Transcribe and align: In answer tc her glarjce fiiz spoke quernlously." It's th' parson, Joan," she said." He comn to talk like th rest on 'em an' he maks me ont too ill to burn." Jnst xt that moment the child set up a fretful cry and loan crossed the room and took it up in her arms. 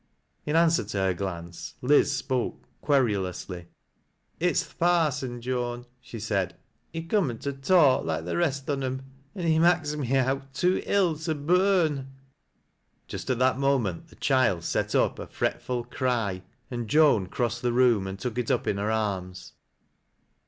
In 0.47 0.55
answer 0.55 0.83
tc 0.83 0.93
her 0.93 1.13
glarjce 1.13 1.75
fiiz 1.83 2.07
spoke 2.07 2.67
quernlously." 2.81 3.67
It's 4.49 4.65
th' 4.65 4.79
parson, 4.79 5.41
Joan," 5.41 5.85
she 5.99 6.19
said." 6.19 6.55
He 6.91 7.03
comn 7.03 7.37
to 7.37 7.53
talk 7.53 8.03
like 8.03 8.23
th 8.25 8.35
rest 8.35 8.67
on 8.71 8.83
'em 8.83 9.03
an' 9.35 9.45
he 9.45 9.59
maks 9.59 9.95
me 9.95 10.17
ont 10.17 10.51
too 10.55 10.81
ill 10.87 11.17
to 11.17 11.35
burn." 11.35 12.07
Jnst 13.07 13.27
xt 13.27 13.37
that 13.37 13.59
moment 13.59 14.07
the 14.07 14.15
child 14.15 14.63
set 14.63 14.95
up 14.95 15.19
a 15.19 15.27
fretful 15.27 15.83
cry 15.83 16.41
and 16.71 16.91
loan 16.91 17.27
crossed 17.27 17.61
the 17.61 17.71
room 17.71 18.07
and 18.07 18.17
took 18.17 18.39
it 18.39 18.49
up 18.49 18.65
in 18.65 18.77
her 18.77 18.89
arms. 18.89 19.53